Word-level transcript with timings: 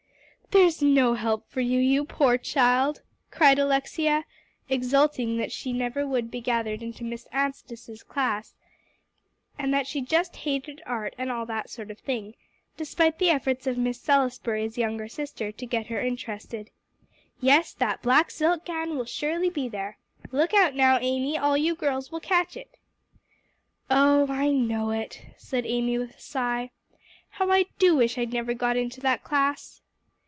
"There's 0.51 0.81
no 0.81 1.13
help 1.13 1.47
for 1.49 1.61
you, 1.61 1.79
you 1.79 2.03
poor 2.03 2.37
child," 2.37 3.03
cried 3.29 3.57
Alexia, 3.57 4.25
exulting 4.67 5.37
that 5.37 5.49
she 5.53 5.71
never 5.71 6.05
would 6.05 6.29
be 6.29 6.41
gathered 6.41 6.83
into 6.83 7.05
Miss 7.05 7.25
Anstice's 7.31 8.03
class, 8.03 8.53
and 9.57 9.73
that 9.73 9.87
she 9.87 10.01
just 10.01 10.35
hated 10.35 10.81
art 10.85 11.13
and 11.17 11.31
all 11.31 11.45
that 11.45 11.69
sort 11.69 11.89
of 11.89 11.99
thing, 11.99 12.33
despite 12.75 13.17
the 13.17 13.29
efforts 13.29 13.65
of 13.65 13.77
Miss 13.77 13.97
Salisbury's 14.01 14.77
younger 14.77 15.07
sister 15.07 15.53
to 15.53 15.65
get 15.65 15.87
her 15.87 16.01
interested. 16.01 16.69
"Yes, 17.39 17.71
that 17.75 18.01
black 18.01 18.29
silk 18.29 18.65
gown 18.65 18.97
will 18.97 19.05
surely 19.05 19.49
be 19.49 19.69
there. 19.69 19.99
Look 20.33 20.53
out 20.53 20.75
now, 20.75 20.97
Amy; 20.99 21.37
all 21.37 21.55
you 21.55 21.75
girls 21.75 22.11
will 22.11 22.19
catch 22.19 22.57
it." 22.57 22.75
"Oh, 23.89 24.27
I 24.27 24.49
know 24.49 24.89
it," 24.91 25.27
said 25.37 25.65
Amy 25.65 25.97
with 25.97 26.17
a 26.17 26.21
sigh. 26.21 26.71
"How 27.29 27.49
I 27.51 27.67
do 27.79 27.95
wish 27.95 28.17
I 28.17 28.25
never'd 28.25 28.57
got 28.57 28.75
into 28.75 28.99
that 28.99 29.23
class!" 29.23 29.77